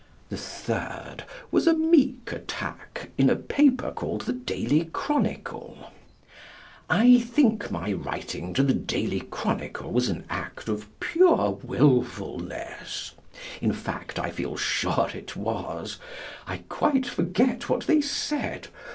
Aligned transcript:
The 0.29 0.35
third 0.37 1.17
was 1.51 1.67
a 1.67 1.75
meek 1.75 2.31
attack 2.31 3.11
in 3.19 3.29
a 3.29 3.35
paper 3.35 3.91
called 3.91 4.21
the 4.21 4.33
Daily 4.33 4.85
Chronicle. 4.91 5.91
I 6.89 7.19
think 7.19 7.69
my 7.69 7.93
writing 7.93 8.51
to 8.55 8.63
the 8.63 8.73
Daily 8.73 9.19
Chronicle 9.19 9.91
was 9.91 10.09
an 10.09 10.25
act 10.27 10.69
of 10.69 10.87
pure 10.99 11.59
wilfulness. 11.61 13.13
In 13.61 13.73
fact, 13.73 14.17
I 14.17 14.31
feel 14.31 14.57
sure 14.57 15.11
it 15.13 15.35
was. 15.35 15.99
I 16.47 16.63
quite 16.67 17.05
forget 17.05 17.69
what 17.69 17.85
they 17.85 18.01
said. 18.01 18.69